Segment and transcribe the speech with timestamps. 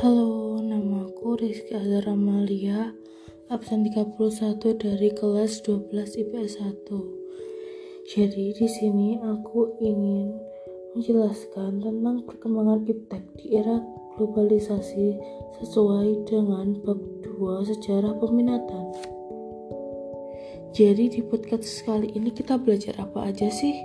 [0.00, 2.96] Halo, namaku Rizky Azhar Amalia,
[3.52, 5.92] absen 31 dari kelas 12
[6.24, 8.08] IPS 1.
[8.08, 10.40] Jadi di sini aku ingin
[10.96, 13.76] menjelaskan tentang perkembangan iptek di era
[14.16, 15.20] globalisasi
[15.60, 16.96] sesuai dengan bab
[17.36, 18.96] 2 sejarah peminatan.
[20.72, 23.76] Jadi di podcast kali ini kita belajar apa aja sih?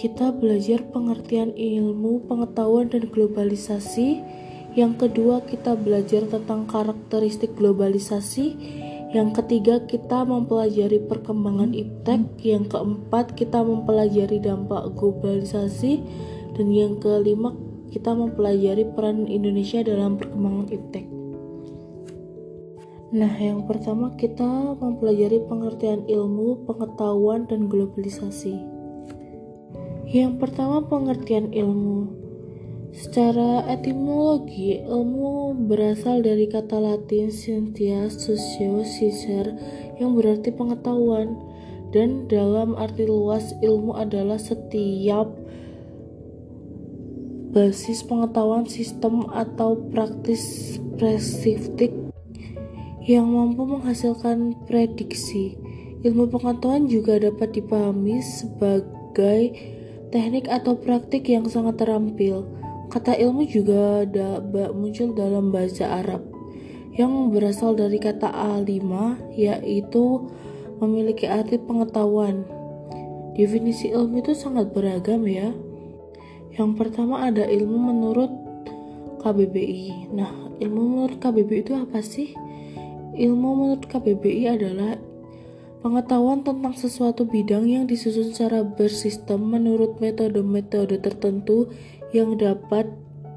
[0.00, 4.24] Kita belajar pengertian ilmu, pengetahuan, dan globalisasi
[4.72, 8.56] yang kedua, kita belajar tentang karakteristik globalisasi.
[9.12, 12.24] Yang ketiga, kita mempelajari perkembangan iptek.
[12.40, 16.00] Yang keempat, kita mempelajari dampak globalisasi.
[16.56, 17.52] Dan yang kelima,
[17.92, 21.04] kita mempelajari peran Indonesia dalam perkembangan iptek.
[23.12, 24.48] Nah, yang pertama kita
[24.80, 28.56] mempelajari pengertian ilmu, pengetahuan, dan globalisasi.
[30.08, 32.21] Yang pertama, pengertian ilmu.
[32.92, 39.48] Secara etimologi, ilmu berasal dari kata Latin scientia socio cicer
[39.96, 41.40] yang berarti pengetahuan
[41.88, 45.24] dan dalam arti luas ilmu adalah setiap
[47.56, 51.96] basis pengetahuan sistem atau praktis spesifik
[53.08, 55.56] yang mampu menghasilkan prediksi.
[56.04, 59.56] Ilmu pengetahuan juga dapat dipahami sebagai
[60.12, 62.44] teknik atau praktik yang sangat terampil
[62.92, 64.44] Kata ilmu juga ada
[64.76, 66.20] muncul dalam bahasa Arab
[66.92, 70.28] yang berasal dari kata alima yaitu
[70.76, 72.44] memiliki arti pengetahuan.
[73.32, 75.56] Definisi ilmu itu sangat beragam ya.
[76.52, 78.28] Yang pertama ada ilmu menurut
[79.24, 80.12] KBBI.
[80.12, 82.36] Nah, ilmu menurut KBBI itu apa sih?
[83.16, 85.00] Ilmu menurut KBBI adalah
[85.80, 91.72] pengetahuan tentang sesuatu bidang yang disusun secara bersistem menurut metode-metode tertentu
[92.12, 92.88] yang dapat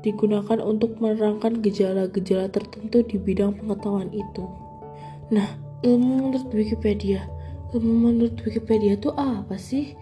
[0.05, 4.45] digunakan untuk menerangkan gejala-gejala tertentu di bidang pengetahuan itu.
[5.33, 7.25] Nah, ilmu menurut Wikipedia.
[7.73, 9.97] Ilmu menurut Wikipedia itu apa sih?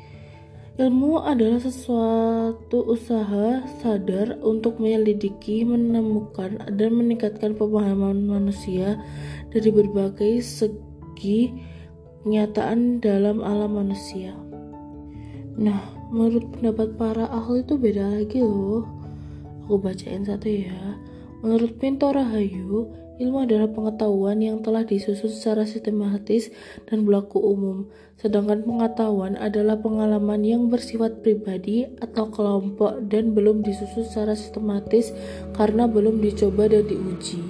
[0.73, 8.97] Ilmu adalah sesuatu usaha sadar untuk menyelidiki, menemukan, dan meningkatkan pemahaman manusia
[9.53, 11.53] dari berbagai segi
[12.25, 14.33] kenyataan dalam alam manusia.
[15.61, 18.85] Nah, menurut pendapat para ahli itu beda lagi loh.
[19.65, 21.01] Aku bacain satu ya.
[21.41, 22.87] Menurut Pinto Rahayu,
[23.17, 26.53] ilmu adalah pengetahuan yang telah disusun secara sistematis
[26.85, 27.89] dan berlaku umum,
[28.21, 35.11] sedangkan pengetahuan adalah pengalaman yang bersifat pribadi atau kelompok dan belum disusun secara sistematis
[35.57, 37.41] karena belum dicoba dan diuji.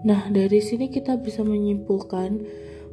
[0.00, 2.40] Nah, dari sini kita bisa menyimpulkan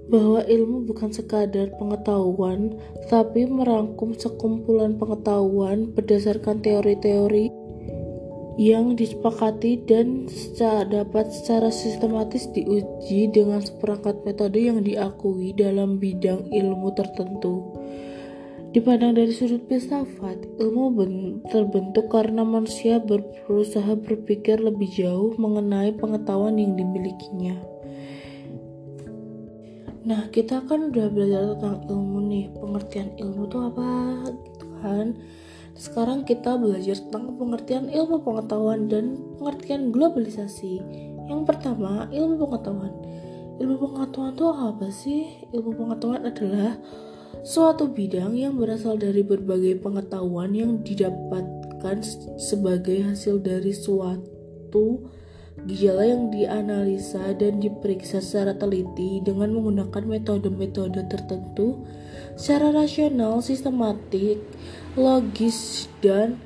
[0.07, 2.79] bahwa ilmu bukan sekadar pengetahuan,
[3.11, 7.51] tapi merangkum sekumpulan pengetahuan berdasarkan teori-teori
[8.57, 16.49] yang disepakati dan secara dapat secara sistematis diuji dengan seperangkat metode yang diakui dalam bidang
[16.49, 17.61] ilmu tertentu.
[18.73, 20.91] Dipandang dari sudut filsafat, ilmu
[21.53, 27.76] terbentuk karena manusia berusaha berpikir lebih jauh mengenai pengetahuan yang dimilikinya.
[30.07, 33.89] Nah, kita kan udah belajar tentang ilmu nih, pengertian ilmu itu apa
[34.39, 35.07] gitu kan.
[35.75, 40.79] Sekarang kita belajar tentang pengertian ilmu pengetahuan dan pengertian globalisasi.
[41.27, 42.95] Yang pertama, ilmu pengetahuan.
[43.59, 45.23] Ilmu pengetahuan itu apa sih?
[45.51, 46.79] Ilmu pengetahuan adalah
[47.43, 51.99] suatu bidang yang berasal dari berbagai pengetahuan yang didapatkan
[52.39, 55.03] sebagai hasil dari suatu
[55.65, 61.81] Gejala yang dianalisa dan diperiksa secara teliti dengan menggunakan metode-metode tertentu
[62.37, 64.37] secara rasional, sistematik,
[64.93, 66.37] logis, dan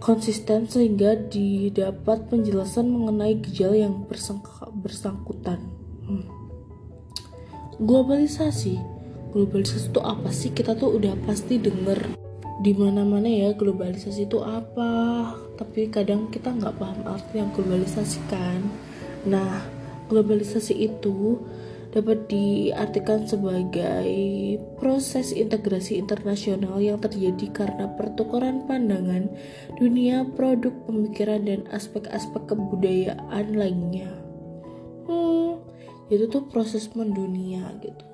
[0.00, 4.04] konsisten sehingga didapat penjelasan mengenai gejala yang
[4.80, 5.60] bersangkutan.
[6.04, 6.28] Hmm.
[7.80, 8.76] Globalisasi,
[9.32, 10.52] globalisasi itu apa sih?
[10.52, 12.20] Kita tuh udah pasti denger
[12.60, 18.20] di mana mana ya globalisasi itu apa tapi kadang kita nggak paham arti yang globalisasi
[18.32, 18.64] kan
[19.28, 19.60] nah
[20.08, 21.36] globalisasi itu
[21.90, 24.06] dapat diartikan sebagai
[24.78, 29.26] proses integrasi internasional yang terjadi karena pertukaran pandangan
[29.74, 34.06] dunia produk pemikiran dan aspek-aspek kebudayaan lainnya.
[35.10, 35.58] Hmm
[36.10, 38.04] itu tuh proses mendunia gitu.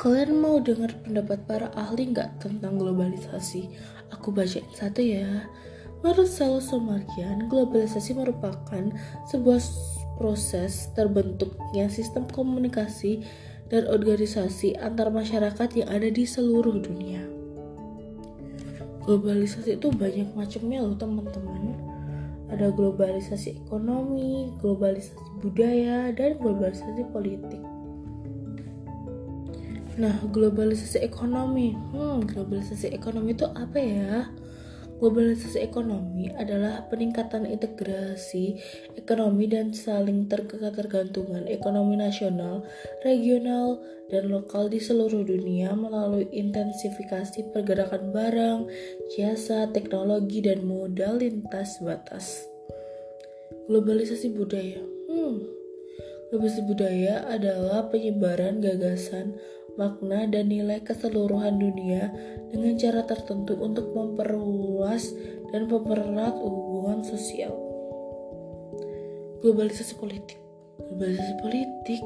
[0.00, 3.68] Kalian mau dengar pendapat para ahli nggak tentang globalisasi?
[4.14, 5.46] Aku bacain satu ya.
[6.00, 8.88] Menurut Salo Somarkian, globalisasi merupakan
[9.28, 9.60] sebuah
[10.16, 13.20] proses terbentuknya sistem komunikasi
[13.68, 17.22] dan organisasi antar masyarakat yang ada di seluruh dunia.
[19.04, 21.76] Globalisasi itu banyak macamnya loh teman-teman.
[22.50, 27.62] ada globalisasi ekonomi, globalisasi budaya, dan globalisasi politik.
[30.00, 31.76] Nah, globalisasi ekonomi.
[31.92, 34.32] Hmm, globalisasi ekonomi itu apa ya?
[34.96, 38.56] Globalisasi ekonomi adalah peningkatan integrasi
[38.96, 42.64] ekonomi dan saling tergantungan ekonomi nasional,
[43.04, 43.80] regional,
[44.12, 48.58] dan lokal di seluruh dunia melalui intensifikasi pergerakan barang,
[49.16, 52.44] jasa, teknologi, dan modal lintas batas.
[53.68, 54.80] Globalisasi budaya.
[55.08, 55.44] Hmm.
[56.28, 59.40] Globalisasi budaya adalah penyebaran gagasan,
[59.80, 62.12] makna, dan nilai keseluruhan dunia
[62.52, 65.16] dengan cara tertentu untuk memperluas
[65.48, 67.56] dan mempererat hubungan sosial.
[69.40, 70.36] Globalisasi politik.
[70.76, 72.02] Globalisasi politik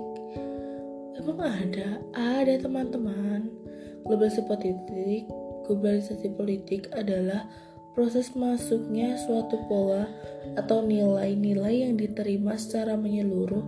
[1.18, 3.50] emang ada, ada teman-teman.
[4.06, 5.26] Globalisasi politik,
[5.66, 7.48] globalisasi politik adalah
[7.94, 10.10] proses masuknya suatu pola
[10.58, 13.62] atau nilai-nilai yang diterima secara menyeluruh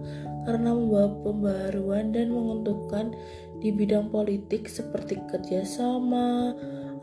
[0.45, 3.15] karena membawa pembaruan dan menguntungkan
[3.63, 6.53] di bidang politik seperti kerjasama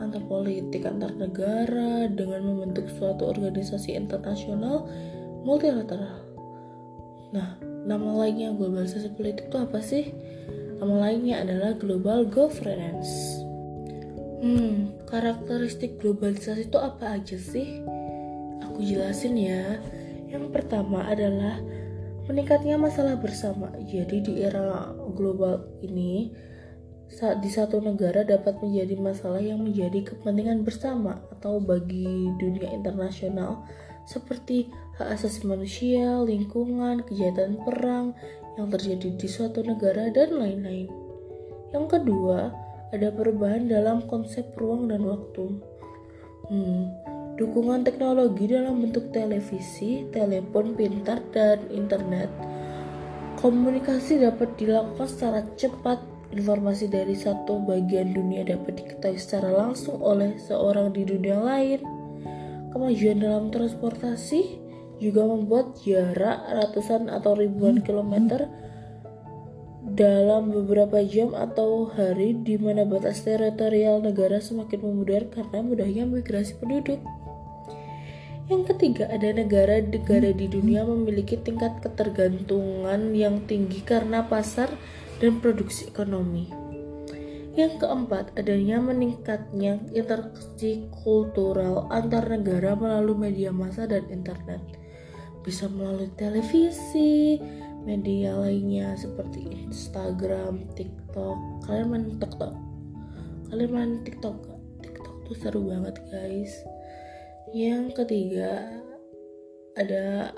[0.03, 4.83] antar politik antar negara dengan membentuk suatu organisasi internasional
[5.47, 6.23] multilateral.
[7.31, 10.11] Nah, nama lainnya globalisasi politik itu apa sih?
[10.83, 13.39] Nama lainnya adalah global governance.
[14.43, 17.79] Hmm, karakteristik globalisasi itu apa aja sih?
[18.59, 19.79] Aku jelasin ya.
[20.27, 21.63] Yang pertama adalah
[22.27, 23.71] meningkatnya masalah bersama.
[23.87, 26.35] Jadi di era global ini
[27.39, 33.63] di satu negara dapat menjadi masalah yang menjadi kepentingan bersama atau bagi dunia internasional
[34.03, 34.67] seperti
[34.99, 38.11] hak asasi manusia, lingkungan, kejahatan perang
[38.59, 40.91] yang terjadi di suatu negara dan lain-lain.
[41.71, 42.51] Yang kedua,
[42.93, 45.57] ada perubahan dalam konsep ruang dan waktu.
[46.47, 46.93] Hmm,
[47.41, 52.29] dukungan teknologi dalam bentuk televisi, telepon pintar, dan internet.
[53.41, 60.33] Komunikasi dapat dilakukan secara cepat Informasi dari satu bagian dunia dapat diketahui secara langsung oleh
[60.41, 61.77] seorang di dunia lain.
[62.73, 64.57] Kemajuan dalam transportasi
[64.97, 68.49] juga membuat jarak ratusan atau ribuan kilometer
[69.83, 76.55] dalam beberapa jam atau hari di mana batas teritorial negara semakin memudar karena mudahnya migrasi
[76.55, 77.03] penduduk.
[78.47, 84.71] Yang ketiga, ada negara-negara di dunia memiliki tingkat ketergantungan yang tinggi karena pasar
[85.23, 86.51] dan produksi ekonomi.
[87.53, 94.59] Yang keempat, adanya meningkatnya interaksi kultural antar negara melalui media massa dan internet.
[95.45, 97.39] Bisa melalui televisi,
[97.83, 101.67] media lainnya seperti Instagram, TikTok.
[101.67, 102.53] Kalian main TikTok?
[103.51, 104.37] Kalian main TikTok?
[104.81, 106.53] TikTok tuh seru banget guys.
[107.53, 108.65] Yang ketiga,
[109.77, 110.33] ada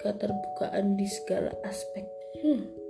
[0.00, 2.06] keterbukaan di segala aspek.
[2.40, 2.84] Hmm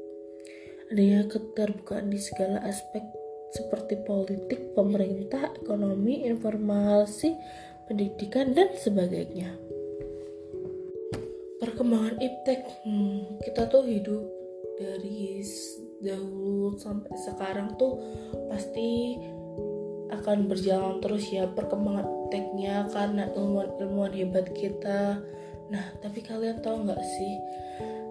[0.94, 3.02] adanya keterbukaan di segala aspek
[3.50, 7.34] seperti politik, pemerintah, ekonomi, informasi,
[7.90, 9.73] pendidikan, dan sebagainya.
[11.64, 14.20] Perkembangan iptek, hmm, kita tuh hidup
[14.76, 15.40] dari
[16.04, 17.96] dahulu sampai sekarang tuh
[18.52, 19.16] pasti
[20.12, 25.24] akan berjalan terus ya perkembangan ipteknya karena ilmuwan-ilmuwan hebat kita.
[25.72, 27.32] Nah, tapi kalian tahu nggak sih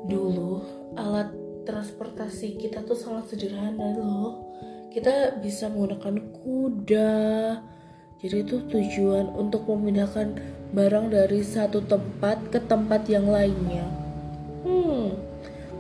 [0.10, 0.66] dulu
[0.98, 1.30] alat
[1.70, 4.52] transportasi kita tuh sangat sederhana loh
[4.92, 7.14] kita bisa menggunakan kuda
[8.24, 10.40] jadi itu tujuan untuk memindahkan
[10.72, 13.84] barang dari satu tempat ke tempat yang lainnya.
[14.64, 15.34] Hmm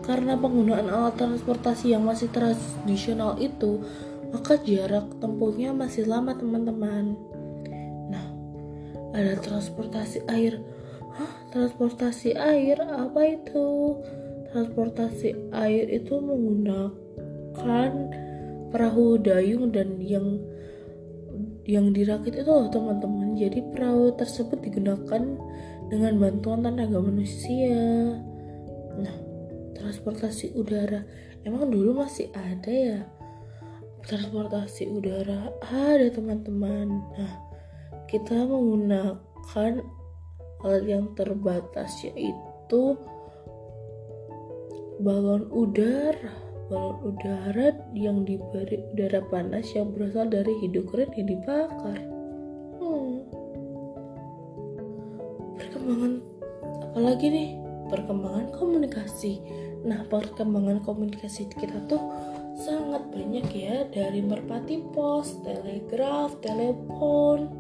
[0.04, 3.80] karena penggunaan alat transportasi yang masih tradisional itu
[4.36, 7.16] maka jarak tempuhnya masih lama teman-teman.
[8.12, 8.28] Nah
[9.16, 10.60] ada transportasi air.
[11.14, 12.82] Hah, transportasi air?
[12.84, 13.96] Apa itu?
[14.54, 17.90] transportasi air itu menggunakan
[18.70, 20.38] perahu dayung dan yang
[21.63, 23.39] yang dirakit itu loh teman-teman.
[23.39, 25.24] Jadi perahu tersebut digunakan
[25.88, 28.20] dengan bantuan tenaga manusia.
[29.00, 29.15] Nah
[29.79, 31.03] transportasi udara.
[31.48, 33.00] Emang dulu masih ada ya?
[34.03, 36.88] Transportasi udara ada teman-teman.
[37.15, 37.34] Nah
[38.12, 39.72] kita menggunakan
[40.63, 42.96] alat yang terbatas yaitu
[45.03, 46.43] balon udara
[46.74, 52.01] balon udara yang diberi udara panas yang berasal dari hidrogen yang dibakar.
[52.82, 53.22] Hmm.
[55.62, 56.13] perkembangan
[56.89, 57.50] apalagi nih?
[57.94, 59.34] Perkembangan komunikasi.
[59.86, 62.01] Nah perkembangan komunikasi kita tuh
[62.58, 63.86] sangat banyak ya.
[63.94, 67.53] Dari merpati pos telegraf telepon.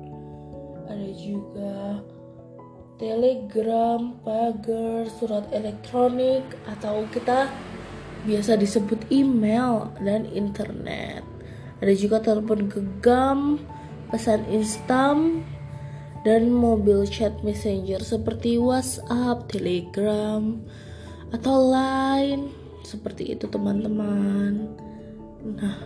[0.89, 2.01] Ada juga
[2.97, 7.51] telegram, pagar, surat elektronik, atau kita
[8.23, 11.23] biasa disebut email dan internet.
[11.83, 13.59] Ada juga telepon genggam,
[14.07, 15.43] pesan instan,
[16.23, 20.63] dan mobil chat messenger seperti WhatsApp, Telegram,
[21.35, 22.47] atau Line.
[22.87, 24.71] Seperti itu teman-teman.
[25.43, 25.77] Nah,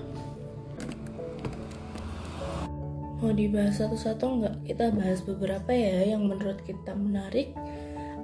[3.18, 4.56] mau dibahas satu-satu nggak?
[4.70, 7.58] Kita bahas beberapa ya yang menurut kita menarik.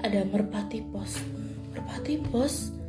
[0.05, 1.17] Ada merpati pos.
[1.73, 2.82] Merpati pos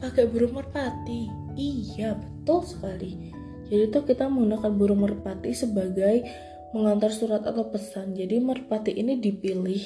[0.00, 1.28] pakai burung merpati.
[1.56, 3.32] Iya, betul sekali.
[3.66, 6.22] Jadi itu kita menggunakan burung merpati sebagai
[6.70, 8.14] mengantar surat atau pesan.
[8.14, 9.82] Jadi merpati ini dipilih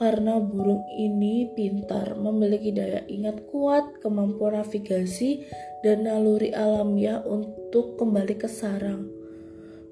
[0.00, 5.44] karena burung ini pintar, memiliki daya ingat kuat, kemampuan navigasi,
[5.84, 9.04] dan naluri alamiah untuk kembali ke sarang.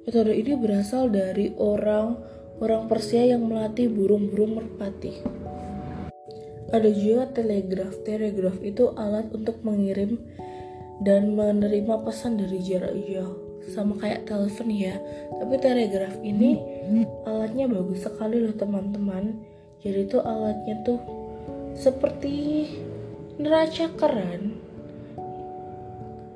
[0.08, 2.16] Metode ini berasal dari orang
[2.64, 5.47] orang Persia yang melatih burung-burung merpati.
[6.68, 8.04] Ada juga telegraf.
[8.04, 10.20] Telegraf itu alat untuk mengirim
[11.00, 13.36] dan menerima pesan dari jarak jauh.
[13.72, 15.00] Sama kayak telepon ya.
[15.40, 16.60] Tapi telegraf ini
[17.24, 19.40] alatnya bagus sekali loh teman-teman.
[19.80, 21.00] Jadi itu alatnya tuh
[21.78, 22.66] seperti
[23.38, 24.58] neraca keren.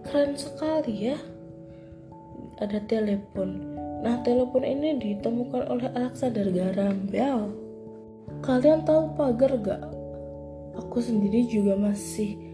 [0.06, 1.18] Keren sekali ya
[2.62, 3.74] ada telepon.
[4.02, 7.54] Nah, telepon ini ditemukan oleh Alexander Graham Bell.
[8.42, 9.82] Kalian tahu pagar gak?
[10.80, 12.52] Aku sendiri juga masih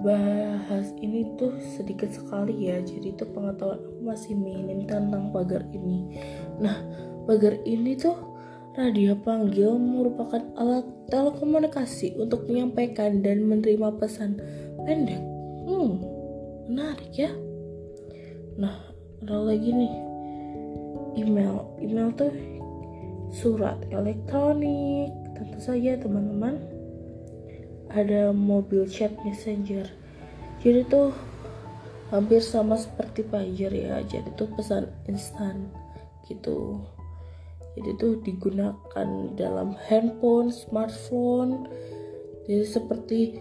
[0.00, 2.80] bahas ini tuh sedikit sekali ya.
[2.80, 6.16] Jadi tuh pengetahuan aku masih minim tentang pagar ini.
[6.58, 6.76] Nah
[7.28, 8.16] pagar ini tuh
[8.74, 14.40] radio panggil merupakan alat telekomunikasi untuk menyampaikan dan menerima pesan
[14.88, 15.20] pendek.
[15.68, 16.00] Hmm
[16.70, 17.30] menarik ya.
[18.56, 18.78] Nah
[19.20, 19.94] ada lagi nih.
[21.18, 22.32] Email email tuh
[23.34, 25.12] surat elektronik.
[25.36, 26.79] Tentu saja teman-teman
[27.94, 29.86] ada mobil chat messenger
[30.62, 31.14] jadi tuh
[32.10, 35.70] hampir sama seperti pager ya jadi tuh pesan instan
[36.26, 36.82] gitu
[37.78, 41.70] jadi tuh digunakan dalam handphone smartphone
[42.46, 43.38] jadi seperti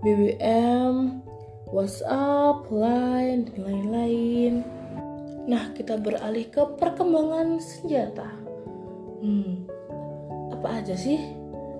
[0.00, 1.26] BBM
[1.66, 4.54] WhatsApp, Line, dan lain-lain.
[5.50, 8.30] Nah, kita beralih ke perkembangan senjata.
[9.22, 9.66] Hmm,
[10.54, 11.18] apa aja sih?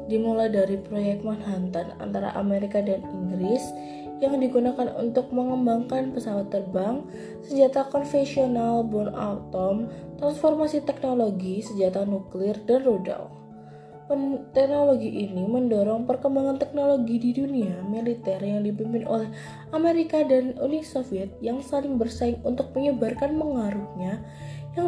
[0.06, 3.62] Dimulai dari proyek Manhattan antara Amerika dan Inggris
[4.22, 7.04] yang digunakan untuk mengembangkan pesawat terbang,
[7.44, 13.28] senjata konvensional, bom atom, transformasi teknologi, senjata nuklir, dan rudal.
[14.54, 19.26] Teknologi ini mendorong perkembangan teknologi di dunia militer yang dipimpin oleh
[19.74, 24.22] Amerika dan Uni Soviet yang saling bersaing untuk menyebarkan pengaruhnya
[24.78, 24.86] yang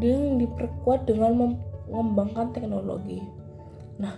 [0.00, 1.60] yang diperkuat dengan
[1.92, 3.20] mengembangkan teknologi.
[4.00, 4.14] Nah,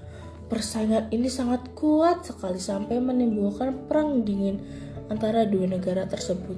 [0.47, 4.61] persaingan ini sangat kuat sekali sampai menimbulkan perang dingin
[5.09, 6.57] antara dua negara tersebut.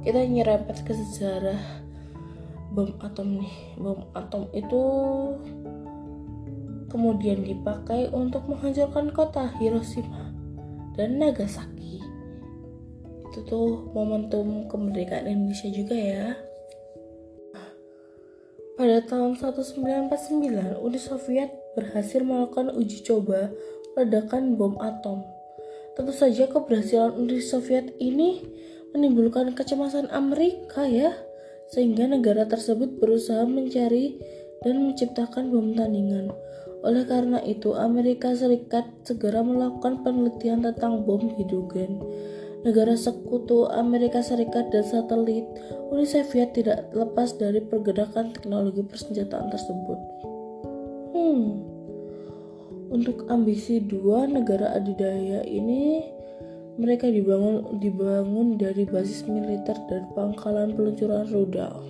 [0.00, 1.60] Kita nyerempet ke sejarah
[2.72, 3.54] bom atom nih.
[3.76, 4.82] Bom atom itu
[6.90, 10.32] kemudian dipakai untuk menghancurkan kota Hiroshima
[10.98, 12.02] dan Nagasaki.
[13.30, 16.26] Itu tuh momentum kemerdekaan Indonesia juga ya.
[18.80, 23.50] Pada tahun 1949, Uni Soviet berhasil melakukan uji coba
[23.98, 25.26] ledakan bom atom.
[25.98, 28.40] Tentu saja keberhasilan Uni Soviet ini
[28.94, 31.14] menimbulkan kecemasan Amerika ya,
[31.70, 34.18] sehingga negara tersebut berusaha mencari
[34.62, 36.30] dan menciptakan bom tandingan.
[36.80, 42.00] Oleh karena itu, Amerika Serikat segera melakukan penelitian tentang bom hidrogen.
[42.60, 45.44] Negara sekutu Amerika Serikat dan satelit
[45.92, 50.29] Uni Soviet tidak lepas dari pergerakan teknologi persenjataan tersebut.
[51.30, 51.62] Hmm,
[52.90, 56.02] untuk ambisi dua negara adidaya ini,
[56.74, 61.86] mereka dibangun dibangun dari basis militer dan pangkalan peluncuran rudal.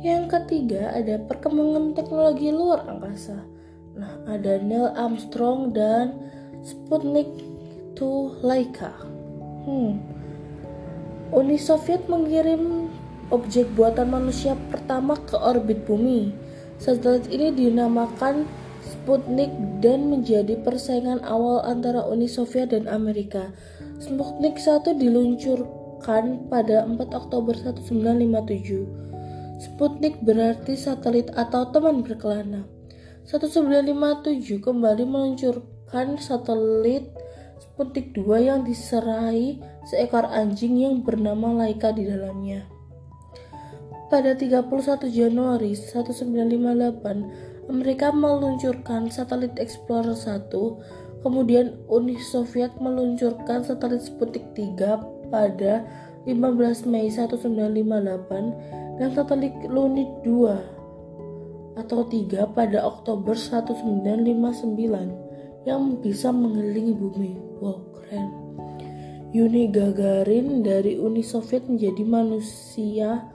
[0.00, 3.44] Yang ketiga ada perkembangan teknologi luar angkasa.
[3.92, 6.16] Nah, ada Neil Armstrong dan
[6.64, 7.28] Sputnik
[8.00, 8.96] 2 Laika.
[9.68, 10.00] Hmm.
[11.28, 12.88] Uni Soviet mengirim
[13.28, 16.53] objek buatan manusia pertama ke orbit bumi.
[16.78, 18.44] Satelit ini dinamakan
[18.84, 19.48] Sputnik
[19.80, 23.52] dan menjadi persaingan awal antara Uni Soviet dan Amerika.
[23.96, 29.04] Sputnik 1 diluncurkan pada 4 Oktober 1957
[29.62, 32.66] Sputnik berarti satelit atau teman berkelana.
[33.24, 37.08] 1957 kembali meluncurkan satelit
[37.62, 42.73] Sputnik 2 yang diserai seekor anjing yang bernama Laika di dalamnya.
[44.14, 50.54] Pada 31 Januari 1958, Amerika meluncurkan satelit Explorer 1,
[51.26, 55.02] kemudian Uni Soviet meluncurkan satelit Sputnik 3
[55.34, 55.82] pada
[56.30, 66.94] 15 Mei 1958 dan satelit Lunar 2 atau 3 pada Oktober 1959 yang bisa mengelilingi
[66.94, 67.34] bumi.
[67.58, 68.30] Wow, keren.
[69.34, 73.33] Yuri Gagarin dari Uni Soviet menjadi manusia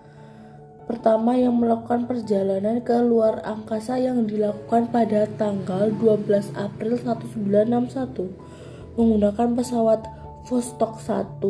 [0.90, 9.54] pertama yang melakukan perjalanan ke luar angkasa yang dilakukan pada tanggal 12 April 1961 menggunakan
[9.54, 10.02] pesawat
[10.50, 11.46] Vostok 1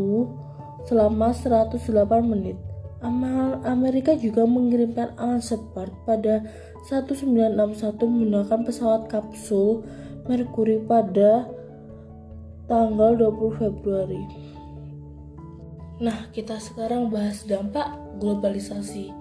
[0.92, 1.80] selama 108
[2.28, 2.60] menit.
[3.64, 6.44] Amerika juga mengirimkan Alan Shepard pada
[6.92, 9.88] 1961 menggunakan pesawat kapsul
[10.28, 11.48] Mercury pada
[12.68, 14.20] tanggal 20 Februari.
[16.04, 17.88] Nah, kita sekarang bahas dampak
[18.20, 19.19] globalisasi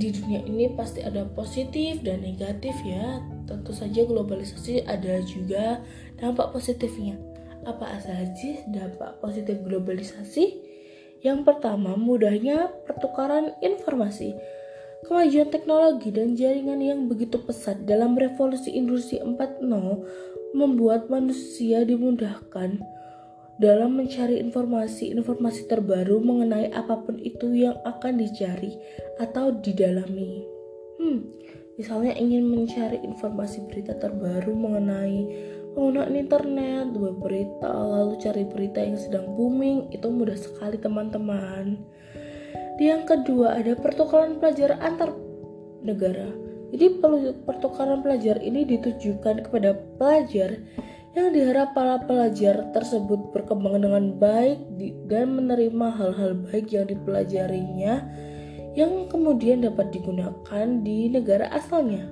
[0.00, 3.20] di dunia ini pasti ada positif dan negatif ya.
[3.44, 5.84] Tentu saja globalisasi ada juga
[6.16, 7.20] dampak positifnya.
[7.68, 10.56] Apa saja dampak positif globalisasi?
[11.20, 14.32] Yang pertama, mudahnya pertukaran informasi.
[15.04, 19.60] Kemajuan teknologi dan jaringan yang begitu pesat dalam revolusi industri 4.0
[20.56, 22.80] membuat manusia dimudahkan
[23.60, 28.72] dalam mencari informasi-informasi terbaru mengenai apa pun itu yang akan dicari
[29.20, 30.48] atau didalami.
[30.96, 31.28] Hmm,
[31.76, 35.28] misalnya ingin mencari informasi berita terbaru mengenai
[35.76, 41.76] penggunaan internet, web berita, lalu cari berita yang sedang booming, itu mudah sekali teman-teman.
[42.80, 45.12] Yang kedua ada pertukaran pelajar antar
[45.84, 46.32] negara.
[46.72, 46.96] Jadi
[47.44, 50.64] pertukaran pelajar ini ditujukan kepada pelajar
[51.10, 54.62] yang diharap para pelajar tersebut berkembang dengan baik
[55.10, 58.06] dan menerima hal-hal baik yang dipelajarinya
[58.78, 62.06] yang kemudian dapat digunakan di negara asalnya.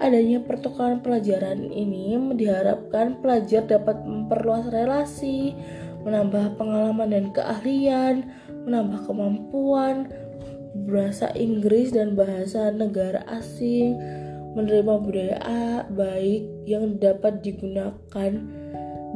[0.00, 5.54] Adanya pertukaran pelajaran ini diharapkan pelajar dapat memperluas relasi,
[6.02, 8.26] menambah pengalaman dan keahlian,
[8.66, 10.10] menambah kemampuan
[10.90, 13.94] bahasa Inggris dan bahasa negara asing,
[14.54, 18.32] menerima budaya A baik yang dapat digunakan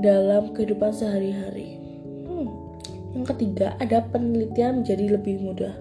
[0.03, 1.79] dalam kehidupan sehari-hari.
[2.27, 2.51] Hmm.
[3.15, 5.75] Yang ketiga, ada penelitian menjadi lebih mudah.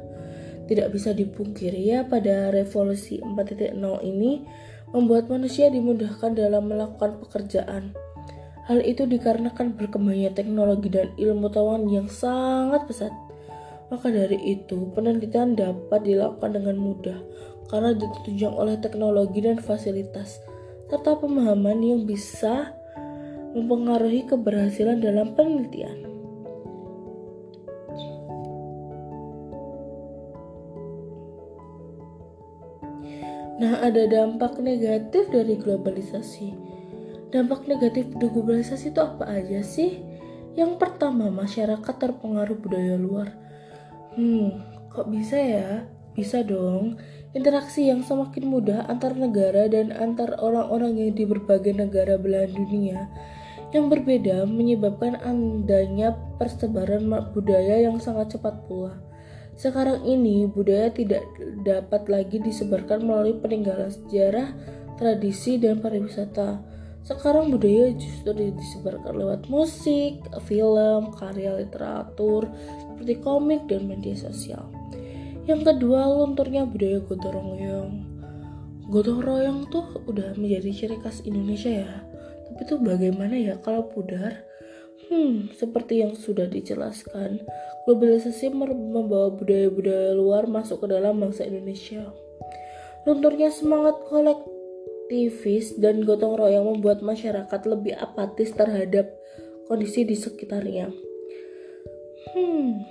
[0.70, 4.46] Tidak bisa dipungkiri ya pada revolusi 4.0 ini
[4.94, 7.98] membuat manusia dimudahkan dalam melakukan pekerjaan.
[8.68, 13.14] Hal itu dikarenakan berkembangnya teknologi dan ilmu pengetahuan yang sangat pesat.
[13.88, 17.20] Maka dari itu, penelitian dapat dilakukan dengan mudah
[17.68, 20.40] karena ditunjang oleh teknologi dan fasilitas,
[20.88, 22.72] serta pemahaman yang bisa
[23.56, 26.08] mempengaruhi keberhasilan dalam penelitian.
[33.58, 36.54] Nah, ada dampak negatif dari globalisasi.
[37.34, 39.98] Dampak negatif dari globalisasi itu apa aja sih?
[40.54, 43.34] Yang pertama, masyarakat terpengaruh budaya luar.
[44.14, 44.62] Hmm,
[44.94, 45.90] kok bisa ya?
[46.14, 47.02] Bisa dong.
[47.38, 53.06] Interaksi yang semakin mudah antar negara dan antar orang-orang yang di berbagai negara belahan dunia
[53.70, 57.06] yang berbeda menyebabkan adanya persebaran
[57.38, 58.98] budaya yang sangat cepat pula.
[59.54, 61.30] Sekarang ini budaya tidak
[61.62, 64.58] dapat lagi disebarkan melalui peninggalan sejarah,
[64.98, 66.58] tradisi, dan pariwisata.
[67.06, 72.50] Sekarang budaya justru disebarkan lewat musik, film, karya literatur,
[72.82, 74.77] seperti komik dan media sosial.
[75.48, 77.92] Yang kedua, lunturnya budaya gotong royong.
[78.92, 82.04] Gotong royong tuh udah menjadi ciri khas Indonesia ya.
[82.52, 84.44] Tapi tuh bagaimana ya kalau pudar?
[85.08, 87.48] Hmm, seperti yang sudah dijelaskan,
[87.88, 92.12] globalisasi membawa budaya-budaya luar masuk ke dalam bangsa Indonesia.
[93.08, 99.16] Lunturnya semangat kolektivis dan gotong royong membuat masyarakat lebih apatis terhadap
[99.72, 100.92] kondisi di sekitarnya.
[102.36, 102.84] Hmm,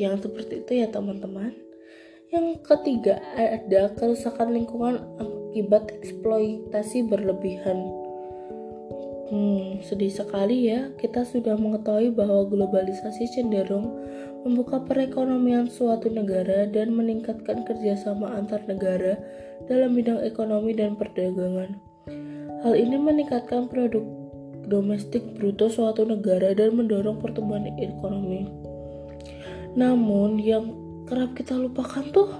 [0.00, 1.52] yang seperti itu ya teman-teman.
[2.32, 7.84] Yang ketiga ada kerusakan lingkungan akibat eksploitasi berlebihan.
[9.28, 13.88] Hmm, sedih sekali ya kita sudah mengetahui bahwa globalisasi cenderung
[14.44, 19.16] membuka perekonomian suatu negara dan meningkatkan kerjasama antar negara
[19.68, 21.76] dalam bidang ekonomi dan perdagangan.
[22.64, 24.04] Hal ini meningkatkan produk
[24.68, 28.71] domestik bruto suatu negara dan mendorong pertumbuhan ekonomi
[29.72, 30.76] namun yang
[31.08, 32.30] kerap kita lupakan tuh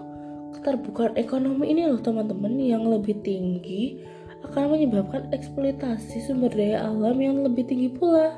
[0.59, 3.99] keterbukaan ekonomi ini loh teman-teman yang lebih tinggi
[4.47, 8.35] akan menyebabkan eksploitasi sumber daya alam yang lebih tinggi pula.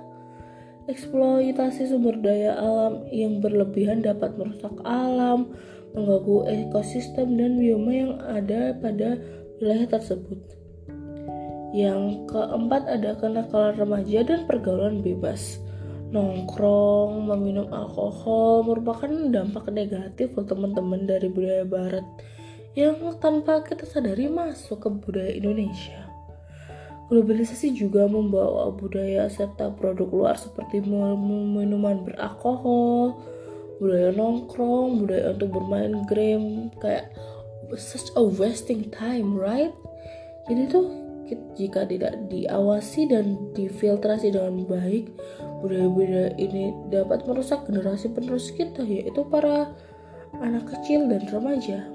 [0.84, 5.56] Eksploitasi sumber daya alam yang berlebihan dapat merusak alam,
[5.96, 9.16] mengganggu ekosistem dan bioma yang ada pada
[9.58, 10.36] wilayah tersebut.
[11.72, 15.63] Yang keempat ada kenakalan remaja dan pergaulan bebas.
[16.14, 22.06] Nongkrong, meminum alkohol merupakan dampak negatif untuk teman-teman dari budaya barat
[22.78, 26.06] yang tanpa kita sadari masuk ke budaya Indonesia.
[27.10, 33.18] Globalisasi juga membawa budaya serta produk luar seperti minuman beralkohol,
[33.82, 37.10] budaya nongkrong, budaya untuk bermain game kayak
[37.74, 39.74] such a wasting time, right?
[40.46, 40.86] Jadi tuh
[41.56, 45.08] jika tidak diawasi dan difiltrasi dengan baik,
[45.64, 49.72] budaya-budaya ini dapat merusak generasi penerus kita, yaitu para
[50.44, 51.88] anak kecil dan remaja.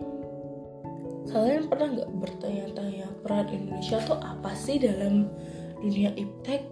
[1.29, 5.29] Kalian pernah nggak bertanya-tanya peran Indonesia tuh apa sih dalam
[5.77, 6.65] dunia iptek?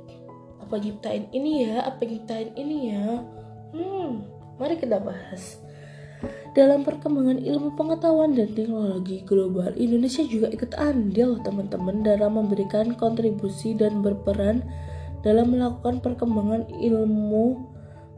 [0.65, 1.85] Apa nyiptain ini ya?
[1.85, 3.21] Apa nyiptain ini ya?
[3.77, 4.25] Hmm,
[4.57, 5.61] mari kita bahas.
[6.57, 13.77] Dalam perkembangan ilmu pengetahuan dan teknologi global, Indonesia juga ikut andil teman-teman dalam memberikan kontribusi
[13.77, 14.65] dan berperan
[15.27, 17.59] dalam melakukan perkembangan ilmu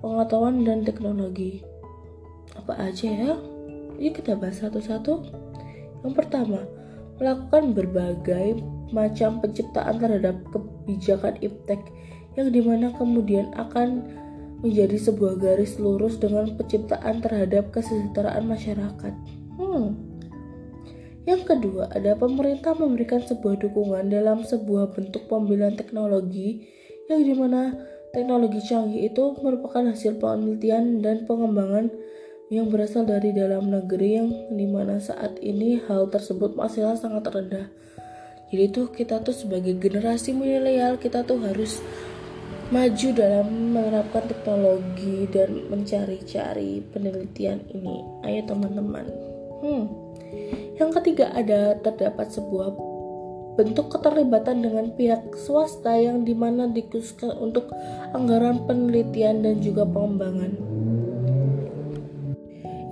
[0.06, 1.66] pengetahuan dan teknologi.
[2.54, 3.34] Apa aja ya?
[3.98, 5.26] Yuk kita bahas satu-satu.
[6.06, 6.70] Yang pertama,
[7.18, 8.62] melakukan berbagai
[8.94, 11.82] macam penciptaan terhadap kebijakan iptek
[12.38, 14.06] yang di mana kemudian akan
[14.62, 19.14] menjadi sebuah garis lurus dengan penciptaan terhadap kesejahteraan masyarakat.
[19.58, 19.98] Hmm.
[21.28, 26.79] Yang kedua, ada pemerintah memberikan sebuah dukungan dalam sebuah bentuk pembelian teknologi
[27.10, 27.74] yang di mana
[28.14, 31.90] teknologi canggih itu merupakan hasil penelitian dan pengembangan
[32.50, 37.70] yang berasal dari dalam negeri yang di mana saat ini hal tersebut masih sangat rendah.
[38.50, 41.78] Jadi tuh kita tuh sebagai generasi milenial kita tuh harus
[42.74, 48.02] maju dalam menerapkan teknologi dan mencari-cari penelitian ini.
[48.26, 49.06] Ayo teman-teman.
[49.62, 49.86] Hmm.
[50.78, 52.74] Yang ketiga ada terdapat sebuah
[53.60, 57.68] bentuk keterlibatan dengan pihak swasta yang di mana dikhususkan untuk
[58.16, 60.56] anggaran penelitian dan juga pengembangan.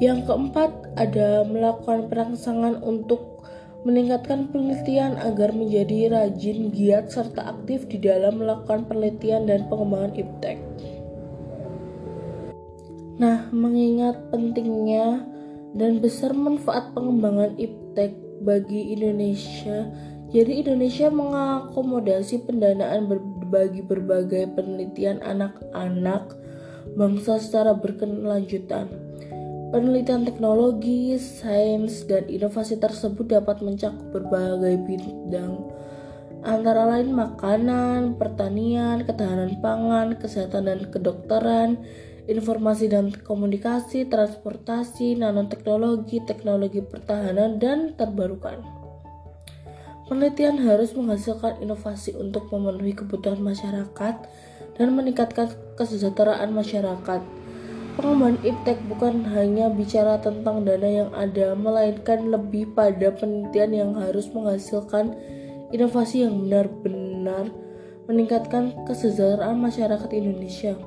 [0.03, 3.47] Yang keempat ada melakukan perangsangan untuk
[3.87, 10.59] meningkatkan penelitian agar menjadi rajin, giat, serta aktif di dalam melakukan penelitian dan pengembangan iptek.
[13.17, 15.23] Nah, mengingat pentingnya
[15.79, 19.89] dan besar manfaat pengembangan iptek bagi Indonesia,
[20.27, 23.07] jadi Indonesia mengakomodasi pendanaan
[23.47, 26.35] bagi berbagai penelitian anak-anak
[26.99, 28.91] bangsa secara berkelanjutan.
[29.67, 35.59] Penelitian teknologi, sains, dan inovasi tersebut dapat mencakup berbagai bidang,
[36.47, 41.83] antara lain makanan, pertanian, ketahanan pangan, kesehatan dan kedokteran,
[42.31, 48.76] informasi dan komunikasi, transportasi, nanoteknologi, teknologi pertahanan, dan terbarukan.
[50.07, 54.15] Penelitian harus menghasilkan inovasi untuk memenuhi kebutuhan masyarakat
[54.79, 57.21] dan meningkatkan kesejahteraan masyarakat
[57.97, 64.29] Pengembangan iptek bukan hanya bicara tentang dana yang ada, melainkan lebih pada penelitian yang harus
[64.29, 65.17] menghasilkan
[65.73, 67.49] inovasi yang benar-benar
[68.05, 70.77] meningkatkan kesejahteraan masyarakat Indonesia.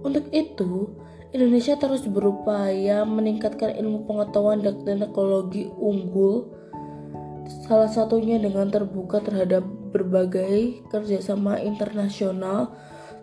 [0.00, 0.96] Untuk itu,
[1.36, 6.48] Indonesia terus berupaya meningkatkan ilmu pengetahuan dan teknologi unggul,
[7.48, 12.76] salah satunya dengan terbuka terhadap berbagai kerjasama internasional,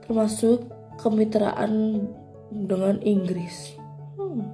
[0.05, 0.65] termasuk
[0.97, 2.03] kemitraan
[2.49, 3.77] dengan Inggris.
[4.17, 4.49] Hmm.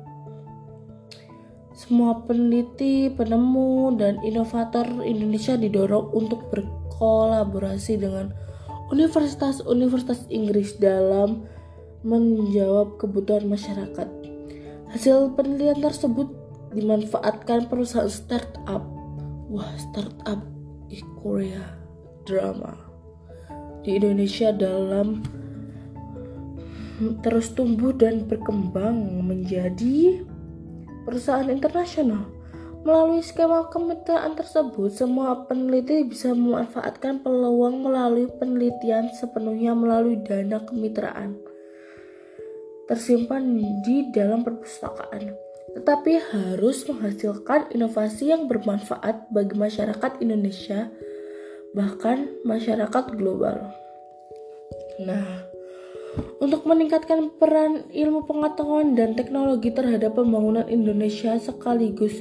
[1.71, 8.35] Semua peneliti, penemu, dan inovator Indonesia didorong untuk berkolaborasi dengan
[8.91, 11.47] universitas-universitas Inggris dalam
[12.03, 14.07] menjawab kebutuhan masyarakat.
[14.91, 16.27] Hasil penelitian tersebut
[16.75, 18.83] dimanfaatkan perusahaan startup.
[19.51, 20.39] Wah, startup
[20.87, 21.59] di Korea
[22.23, 22.71] drama
[23.83, 25.19] di Indonesia dalam
[27.19, 30.23] terus tumbuh dan berkembang menjadi
[31.03, 32.31] perusahaan internasional.
[32.87, 41.35] Melalui skema kemitraan tersebut, semua peneliti bisa memanfaatkan peluang melalui penelitian sepenuhnya melalui dana kemitraan
[42.87, 43.51] tersimpan
[43.83, 45.31] di dalam perpustakaan,
[45.71, 50.91] tetapi harus menghasilkan inovasi yang bermanfaat bagi masyarakat Indonesia,
[51.71, 53.71] bahkan masyarakat global.
[54.99, 55.47] Nah,
[56.43, 62.19] untuk meningkatkan peran ilmu pengetahuan dan teknologi terhadap pembangunan Indonesia sekaligus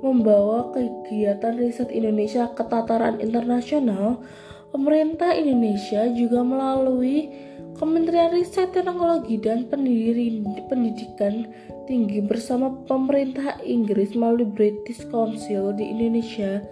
[0.00, 4.24] membawa kegiatan riset Indonesia ke tataran internasional,
[4.72, 7.28] pemerintah Indonesia juga melalui
[7.76, 11.52] Kementerian Riset Teknologi dan Pendidikan
[11.84, 16.64] Tinggi bersama pemerintah Inggris melalui British Council di Indonesia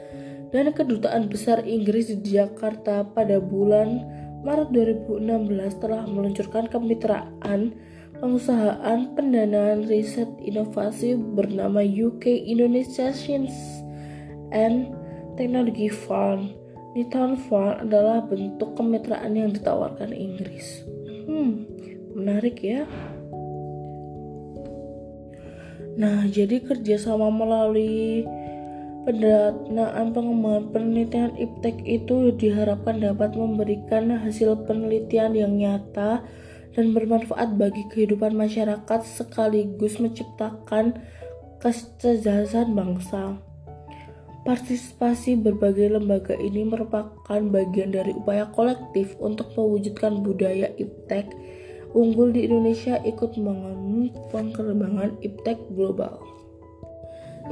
[0.48, 4.00] dan Kedutaan Besar Inggris di Jakarta pada bulan
[4.48, 7.76] Maret 2016 telah meluncurkan kemitraan
[8.24, 13.84] pengusahaan pendanaan riset inovasi bernama UK Indonesia Science
[14.56, 14.88] and
[15.36, 16.56] Technology Fund.
[16.96, 20.93] Newton Fund adalah bentuk kemitraan yang ditawarkan Inggris.
[21.24, 21.64] Hmm,
[22.12, 22.84] menarik ya.
[25.94, 28.26] Nah, jadi kerjasama melalui
[29.04, 36.24] pendanaan pengembangan penelitian IPTEK itu diharapkan dapat memberikan hasil penelitian yang nyata
[36.74, 40.98] dan bermanfaat bagi kehidupan masyarakat sekaligus menciptakan
[41.62, 43.38] kecerdasan bangsa.
[44.44, 51.32] Partisipasi berbagai lembaga ini merupakan bagian dari upaya kolektif untuk mewujudkan budaya iptek
[51.96, 56.20] unggul di Indonesia ikut membangun pengembangan iptek global.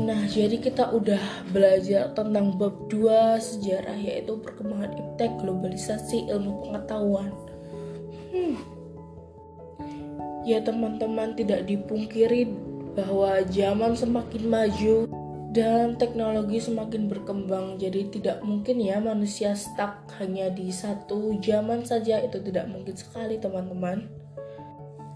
[0.04, 7.32] Nah, jadi kita udah belajar tentang bab 2 sejarah yaitu perkembangan iptek, globalisasi, ilmu pengetahuan.
[8.32, 8.56] Hmm.
[10.42, 12.52] Ya teman-teman tidak dipungkiri
[12.96, 15.21] bahwa zaman semakin maju
[15.52, 22.24] dan teknologi semakin berkembang jadi tidak mungkin ya manusia stuck hanya di satu zaman saja.
[22.24, 24.08] Itu tidak mungkin sekali teman-teman.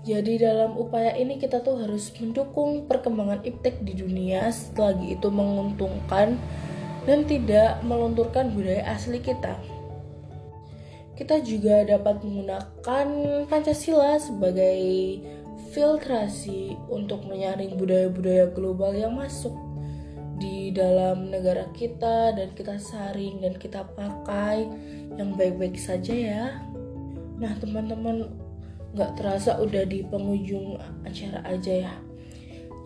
[0.05, 6.39] Jadi dalam upaya ini kita tuh harus mendukung perkembangan iptek di dunia selagi itu menguntungkan
[7.09, 9.57] dan tidak melunturkan budaya asli kita.
[11.17, 13.09] Kita juga dapat menggunakan
[13.49, 14.79] Pancasila sebagai
[15.73, 19.66] filtrasi untuk menyaring budaya-budaya global yang masuk
[20.37, 24.69] di dalam negara kita dan kita saring dan kita pakai
[25.17, 26.45] yang baik-baik saja ya.
[27.41, 28.29] Nah teman-teman
[28.93, 31.95] nggak terasa udah di penghujung acara aja ya.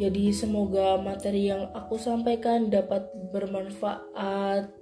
[0.01, 4.73] Jadi semoga materi yang aku sampaikan dapat bermanfaat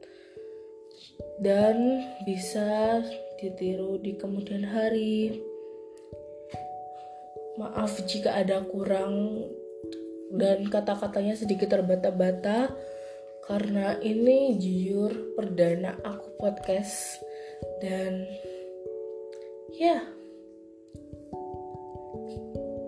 [1.43, 3.03] dan bisa
[3.43, 5.43] ditiru di kemudian hari.
[7.59, 9.43] Maaf jika ada kurang
[10.35, 12.73] dan kata-katanya sedikit terbata-bata
[13.49, 17.23] karena ini jujur perdana aku podcast.
[17.83, 18.27] Dan
[19.75, 20.03] ya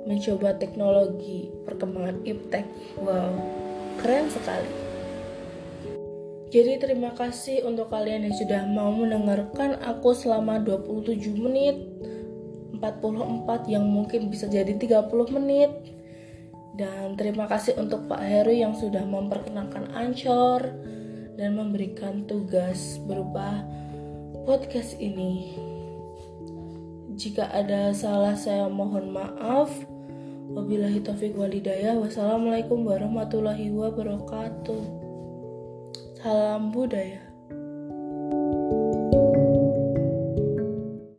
[0.07, 2.67] mencoba teknologi perkembangan iptek.
[3.01, 3.61] Wow
[4.01, 4.71] keren sekali.
[6.51, 11.79] Jadi terima kasih untuk kalian yang sudah mau mendengarkan aku selama 27 menit
[12.75, 15.71] 44 yang mungkin bisa jadi 30 menit
[16.81, 20.65] dan terima kasih untuk Pak Heru yang sudah memperkenalkan Ancor
[21.37, 23.61] dan memberikan tugas berupa
[24.49, 25.61] podcast ini.
[27.21, 29.69] Jika ada salah saya mohon maaf.
[30.57, 32.01] Wabillahi taufik walidayah.
[32.01, 34.83] Wassalamualaikum warahmatullahi wabarakatuh.
[36.17, 37.30] Salam budaya.